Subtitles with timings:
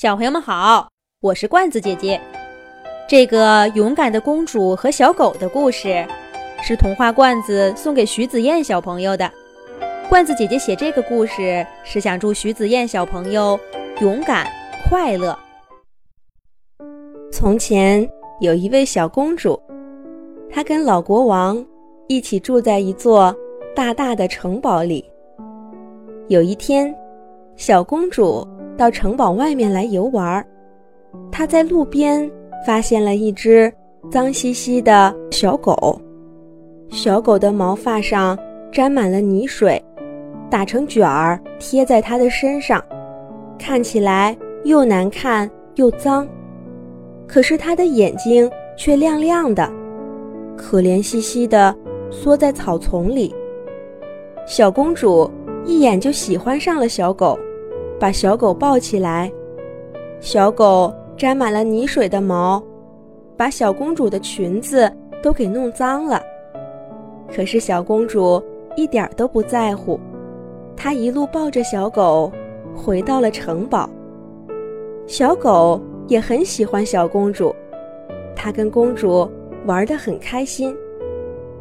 [0.00, 0.88] 小朋友们好，
[1.22, 2.20] 我是罐子姐姐。
[3.08, 6.06] 这个勇敢的公主和小狗的故事，
[6.62, 9.28] 是童话罐子送给徐子燕小朋友的。
[10.08, 13.58] 罐子姐姐写这个故事是想祝徐子燕小朋友
[14.00, 14.46] 勇敢
[14.88, 15.36] 快乐。
[17.32, 18.08] 从前
[18.40, 19.60] 有一位小公主，
[20.48, 21.66] 她跟老国王
[22.06, 23.34] 一起住在一座
[23.74, 25.04] 大大的城堡里。
[26.28, 26.94] 有一天，
[27.56, 28.46] 小公主。
[28.78, 30.46] 到城堡外面来游玩，
[31.32, 32.30] 他在路边
[32.64, 33.70] 发现了一只
[34.08, 36.00] 脏兮兮的小狗，
[36.88, 38.38] 小狗的毛发上
[38.70, 39.84] 沾满了泥水，
[40.48, 42.80] 打成卷儿贴在它的身上，
[43.58, 46.26] 看起来又难看又脏。
[47.26, 49.68] 可是它的眼睛却亮亮的，
[50.56, 51.76] 可怜兮兮的
[52.12, 53.34] 缩在草丛里。
[54.46, 55.28] 小公主
[55.66, 57.36] 一眼就喜欢上了小狗。
[57.98, 59.30] 把小狗抱起来，
[60.20, 62.62] 小狗沾满了泥水的毛，
[63.36, 64.90] 把小公主的裙子
[65.22, 66.22] 都给弄脏了。
[67.34, 68.42] 可是小公主
[68.76, 69.98] 一点都不在乎，
[70.76, 72.30] 她一路抱着小狗
[72.74, 73.90] 回到了城堡。
[75.06, 77.54] 小狗也很喜欢小公主，
[78.36, 79.28] 它跟公主
[79.66, 80.74] 玩得很开心。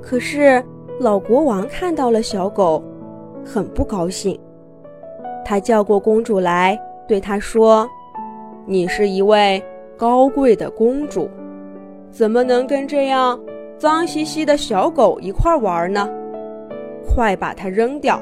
[0.01, 0.63] 可是
[0.99, 2.83] 老国王看到了小狗，
[3.43, 4.39] 很不高兴。
[5.49, 7.89] 他叫过公主来，对她说
[8.67, 9.63] ：“你是一位
[9.95, 11.29] 高贵的公主，
[12.11, 13.39] 怎么能跟这样
[13.77, 16.09] 脏兮兮的小狗一块玩呢？
[17.07, 18.21] 快把它扔掉！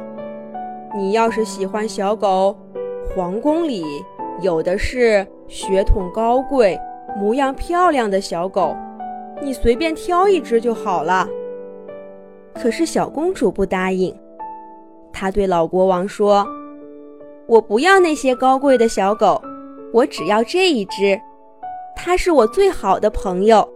[0.95, 2.55] 你要是喜欢小狗，
[3.09, 3.83] 皇宫里
[4.41, 6.79] 有的是血统高贵、
[7.17, 8.77] 模样漂亮的小狗，
[9.41, 11.27] 你随便挑一只就好了。”
[12.53, 14.15] 可是小公主不答应，
[15.11, 16.47] 她对老国王说。
[17.47, 19.39] 我不要那些高贵的小狗，
[19.93, 21.19] 我只要这一只，
[21.95, 23.67] 它是我最好的朋友。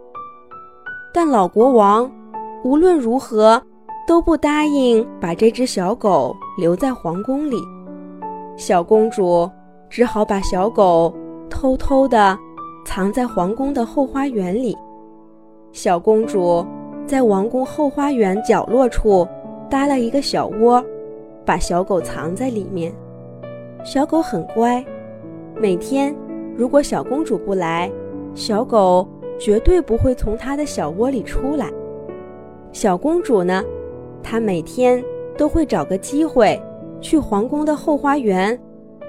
[1.13, 2.11] 但老国王
[2.63, 3.61] 无论如何
[4.07, 7.61] 都不答应把这只小狗留在皇宫里，
[8.57, 9.49] 小公主
[9.87, 11.13] 只好把小狗
[11.47, 12.37] 偷偷地
[12.85, 14.75] 藏在皇宫的后花园里。
[15.71, 16.65] 小公主
[17.05, 19.27] 在王宫后花园角落处
[19.69, 20.83] 搭了一个小窝，
[21.45, 22.91] 把小狗藏在里面。
[23.83, 24.83] 小狗很乖，
[25.55, 26.13] 每天
[26.55, 27.89] 如果小公主不来，
[28.35, 29.07] 小狗
[29.39, 31.71] 绝对不会从它的小窝里出来。
[32.73, 33.63] 小公主呢，
[34.21, 35.01] 她每天
[35.37, 36.61] 都会找个机会
[36.99, 38.59] 去皇宫的后花园，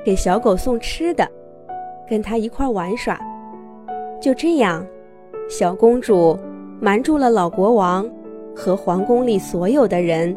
[0.05, 1.29] 给小狗送吃的，
[2.09, 3.21] 跟它一块玩耍。
[4.21, 4.87] 就这样，
[5.49, 6.39] 小公主
[6.81, 8.09] 瞒住了老国王
[8.55, 10.35] 和皇宫里所有的人，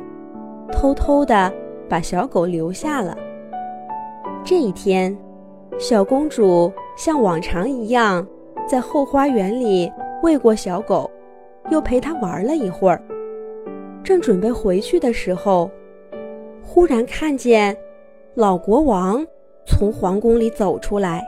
[0.72, 1.54] 偷偷的
[1.88, 3.16] 把小狗留下了。
[4.46, 5.18] 这一天，
[5.80, 8.28] 小公主像往常一样，
[8.68, 9.90] 在后花园里
[10.22, 11.10] 喂过小狗，
[11.70, 13.02] 又陪它玩了一会儿。
[14.04, 15.72] 正准备回去的时候，
[16.62, 17.76] 忽然看见
[18.36, 19.26] 老国王
[19.66, 21.24] 从皇宫里走出来。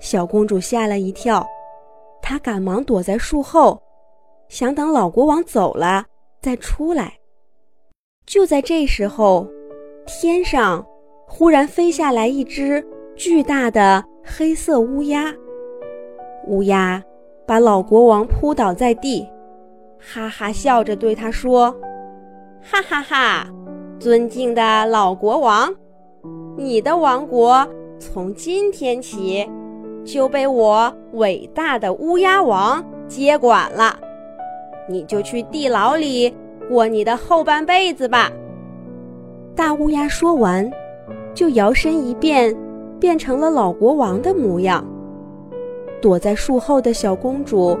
[0.00, 1.46] 小公主吓了一跳，
[2.20, 3.80] 她赶忙躲在树后，
[4.48, 6.04] 想等老国王走了
[6.42, 7.12] 再出来。
[8.26, 9.46] 就在这时候，
[10.06, 10.84] 天上。
[11.32, 15.32] 忽然飞下来一只巨大的黑色乌鸦，
[16.48, 17.00] 乌鸦
[17.46, 19.26] 把老国王扑倒在地，
[19.96, 21.74] 哈哈笑着对他说
[22.60, 23.46] ：“哈哈哈，
[24.00, 25.72] 尊敬的老国王，
[26.56, 27.66] 你的王国
[28.00, 29.48] 从今天起
[30.04, 33.96] 就被我伟大的乌鸦王接管了，
[34.88, 36.34] 你就去地牢里
[36.68, 38.32] 过你的后半辈子吧。”
[39.54, 40.68] 大乌鸦说完。
[41.34, 42.56] 就摇身一变，
[42.98, 44.84] 变成了老国王的模样。
[46.00, 47.78] 躲在树后的小公主，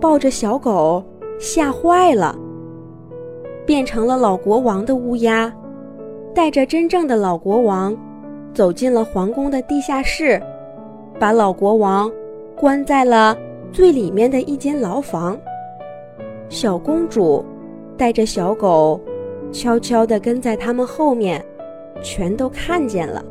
[0.00, 1.02] 抱着小狗，
[1.38, 2.36] 吓坏了。
[3.64, 5.52] 变成了老国王的乌鸦，
[6.32, 7.96] 带着真正的老国王，
[8.54, 10.40] 走进了皇宫的地下室，
[11.18, 12.08] 把老国王
[12.56, 13.36] 关在了
[13.72, 15.36] 最里面的一间牢房。
[16.48, 17.44] 小公主
[17.96, 19.00] 带着小狗，
[19.50, 21.44] 悄悄地跟在他们后面。
[22.02, 23.24] 全都看见了。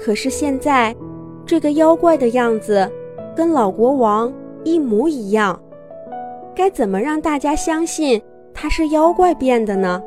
[0.00, 0.94] 可是现在，
[1.44, 2.90] 这个妖怪的样子
[3.34, 4.32] 跟老国王
[4.64, 5.58] 一模一样，
[6.54, 8.20] 该怎么让大家相信
[8.52, 10.02] 他是妖怪变的呢？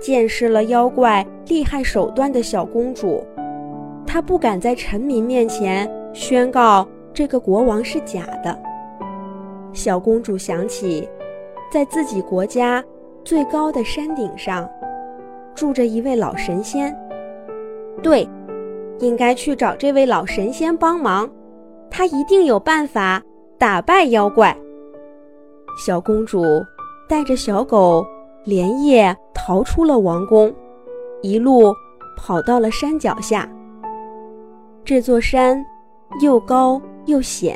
[0.00, 3.22] 见识了妖怪厉害手段的小公主，
[4.06, 8.58] 她不敢在臣民面前宣告这个国王是假的。
[9.72, 11.08] 小公主想起，
[11.70, 12.82] 在自己国家
[13.24, 14.68] 最高的山顶上。
[15.60, 16.90] 住着一位老神仙，
[18.02, 18.26] 对，
[18.98, 21.28] 应该去找这位老神仙帮忙，
[21.90, 23.22] 他一定有办法
[23.58, 24.56] 打败妖怪。
[25.76, 26.42] 小公主
[27.06, 28.02] 带着小狗
[28.42, 30.50] 连夜逃出了王宫，
[31.20, 31.74] 一路
[32.16, 33.46] 跑到了山脚下。
[34.82, 35.62] 这座山
[36.22, 37.54] 又高又险，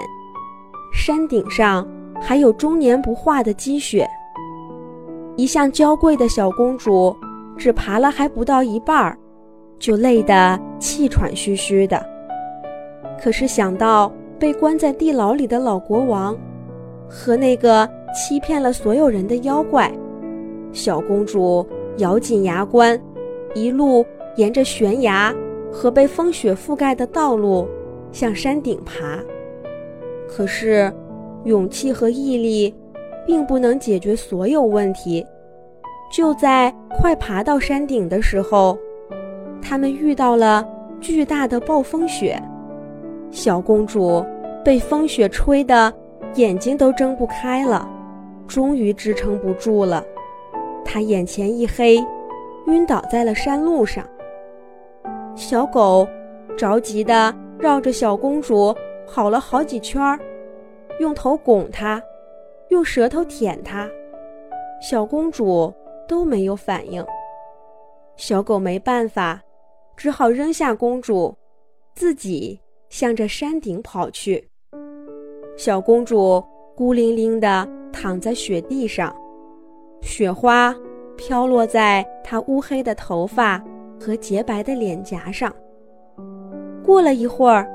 [0.92, 1.88] 山顶上
[2.20, 4.06] 还有终年不化的积雪。
[5.36, 7.16] 一向娇贵的小公主
[7.56, 9.18] 只爬了还不到一半儿，
[9.78, 12.04] 就累得气喘吁吁的。
[13.20, 16.36] 可是想到被关在地牢里的老国王
[17.08, 19.92] 和那个欺骗了所有人的妖怪，
[20.72, 21.66] 小公主
[21.98, 23.00] 咬紧牙关，
[23.54, 24.04] 一路
[24.36, 25.34] 沿着悬崖
[25.72, 27.68] 和被风雪覆盖的道路
[28.12, 29.18] 向山顶爬。
[30.28, 30.92] 可是，
[31.44, 32.74] 勇气和毅力。
[33.26, 35.24] 并不能解决所有问题。
[36.10, 38.78] 就在快爬到山顶的时候，
[39.60, 40.66] 他们遇到了
[41.00, 42.40] 巨大的暴风雪，
[43.30, 44.24] 小公主
[44.64, 45.92] 被风雪吹得
[46.34, 47.88] 眼睛都睁不开了，
[48.46, 50.04] 终于支撑不住了，
[50.84, 51.98] 她眼前一黑，
[52.66, 54.04] 晕倒在了山路上。
[55.34, 56.06] 小狗
[56.56, 58.72] 着急地绕着小公主
[59.06, 60.18] 跑了好几圈，
[61.00, 62.00] 用头拱她。
[62.68, 63.88] 用舌头舔它，
[64.80, 65.72] 小公主
[66.08, 67.04] 都没有反应。
[68.16, 69.42] 小狗没办法，
[69.96, 71.36] 只好扔下公主，
[71.94, 74.48] 自己向着山顶跑去。
[75.56, 76.42] 小公主
[76.76, 79.14] 孤零零地躺在雪地上，
[80.02, 80.74] 雪花
[81.16, 83.62] 飘落在她乌黑的头发
[84.00, 85.54] 和洁白的脸颊上。
[86.84, 87.68] 过了一会儿，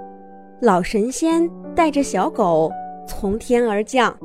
[0.61, 2.71] 老神仙带着小狗
[3.07, 4.15] 从天而降。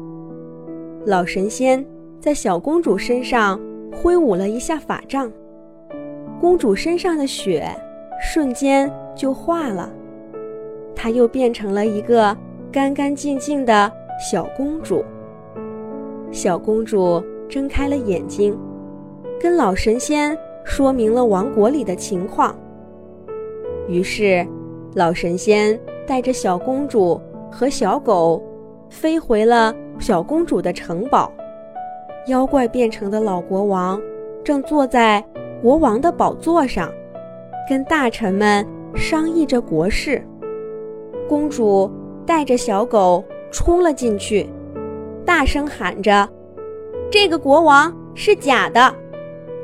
[1.07, 1.85] 老神仙
[2.21, 3.61] 在小公主身上
[3.95, 5.33] 挥舞了一下法杖，
[6.41, 7.67] 公主身上的雪
[8.21, 9.91] 瞬间就化了，
[10.95, 12.37] 她又变成了一个
[12.71, 13.91] 干干净净的
[14.31, 15.05] 小公主。
[16.31, 18.59] 小公主睁开了眼睛，
[19.41, 22.55] 跟老神仙说明了王国里的情况。
[23.89, 24.47] 于是，
[24.95, 27.21] 老神仙带着小公主
[27.51, 28.43] 和小狗
[28.91, 29.75] 飞回了。
[30.01, 31.33] 小公主的城堡，
[32.27, 34.01] 妖怪变成的老国王
[34.43, 35.23] 正坐在
[35.63, 36.91] 国王的宝座上，
[37.69, 40.23] 跟大臣们商议着国事。
[41.29, 41.91] 公主
[42.27, 44.49] 带着小狗冲了进去，
[45.25, 46.29] 大声喊着
[47.11, 48.95] ：“这个国王是假的，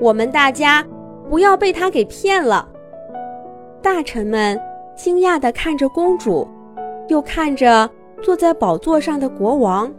[0.01, 0.87] 我们大家
[1.29, 2.69] 不要被他给骗了。”
[3.83, 4.61] 大臣们
[4.95, 6.47] 惊讶地看着公主，
[7.09, 7.89] 又看着
[8.23, 9.91] 坐在宝座上的国王。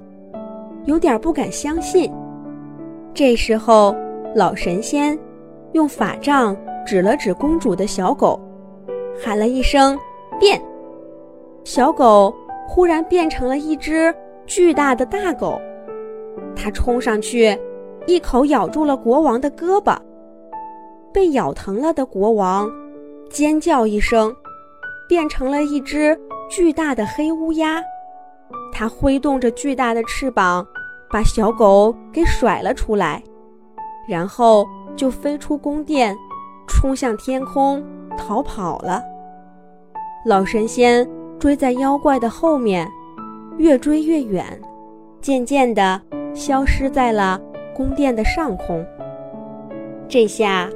[0.85, 2.11] 有点不敢相信。
[3.13, 3.95] 这时候，
[4.35, 5.17] 老神仙
[5.73, 6.55] 用法杖
[6.85, 8.39] 指了指公主的小狗，
[9.21, 9.99] 喊了一声
[10.39, 10.61] “变”，
[11.65, 12.33] 小狗
[12.67, 14.13] 忽然变成了一只
[14.45, 15.59] 巨大的大狗。
[16.55, 17.57] 它冲上去，
[18.07, 19.97] 一口咬住了国王的胳膊。
[21.13, 22.71] 被咬疼了的国王
[23.29, 24.33] 尖叫一声，
[25.09, 26.17] 变成了一只
[26.49, 27.83] 巨大的黑乌鸦。
[28.71, 30.65] 它挥动着巨大的翅膀，
[31.11, 33.21] 把小狗给甩了出来，
[34.07, 34.65] 然后
[34.95, 36.15] 就飞出宫殿，
[36.67, 37.83] 冲向天空
[38.17, 39.03] 逃跑了。
[40.25, 41.07] 老神仙
[41.39, 42.89] 追在妖怪的后面，
[43.57, 44.45] 越追越远，
[45.19, 46.01] 渐渐地
[46.33, 47.39] 消失在了
[47.75, 48.85] 宫殿的上空。
[50.07, 50.69] 这下，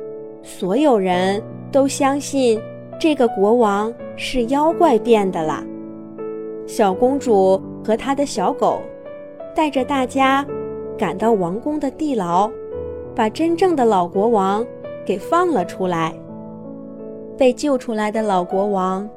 [0.43, 2.61] 所有人都相信
[2.99, 5.63] 这个国王是妖怪变的了。
[6.67, 7.61] 小公主。
[7.85, 8.81] 和她的小狗，
[9.55, 10.45] 带着大家
[10.97, 12.51] 赶到王宫的地牢，
[13.15, 14.65] 把真正的老国王
[15.05, 16.13] 给放了出来。
[17.37, 19.09] 被救出来的老国王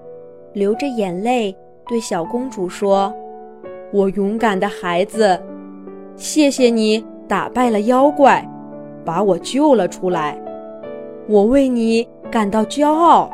[0.53, 1.55] 流着眼泪
[1.89, 3.13] 对小公主说
[3.93, 5.41] ：“我勇敢的孩子，
[6.15, 8.49] 谢谢你打败了妖怪，
[9.05, 10.41] 把我救了出来，
[11.29, 13.29] 我为你感到骄傲。”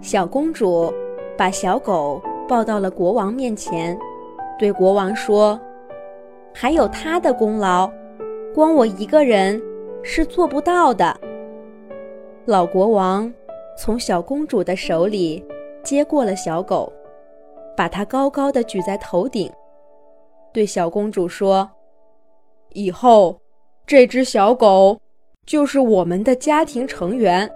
[0.00, 0.92] 小公主
[1.36, 3.98] 把小狗抱到了国王面前。
[4.58, 5.60] 对国王说
[6.58, 7.86] ：“还有他的功劳，
[8.54, 9.60] 光我一个人
[10.02, 11.14] 是做不到的。”
[12.46, 13.30] 老国王
[13.76, 15.44] 从小公主的手里
[15.82, 16.90] 接过了小狗，
[17.76, 19.52] 把它高高的举在头顶，
[20.50, 21.70] 对小公主说
[22.72, 23.38] ：“以后，
[23.86, 24.98] 这只小狗
[25.44, 27.50] 就是我们的家庭成员，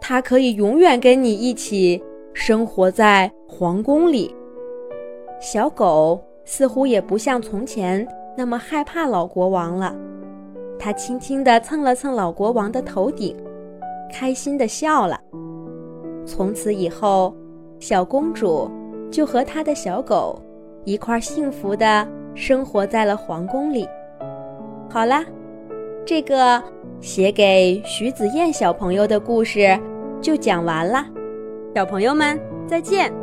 [0.00, 2.00] 它可以永远跟你一起
[2.32, 4.32] 生活在皇宫里。”
[5.42, 8.06] 小狗似乎也不像从前
[8.36, 9.94] 那么害怕老国王了，
[10.78, 13.36] 他轻轻地蹭了蹭老国王的头顶，
[14.12, 15.20] 开心地笑了。
[16.24, 17.34] 从此以后，
[17.78, 18.70] 小公主
[19.10, 20.40] 就和她的小狗
[20.84, 23.88] 一块幸福的生活在了皇宫里。
[24.88, 25.24] 好啦，
[26.04, 26.62] 这个
[27.00, 29.78] 写给徐子燕小朋友的故事
[30.20, 31.04] 就讲完了，
[31.74, 33.21] 小朋友们再见。